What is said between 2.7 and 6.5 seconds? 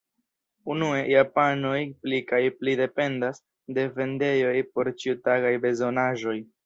dependas de vendejoj por ĉiutagaj bezonaĵoj.